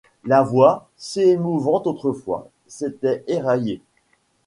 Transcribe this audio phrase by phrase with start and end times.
[0.23, 3.83] La voix, si émouvante autrefois, s'était éraillée.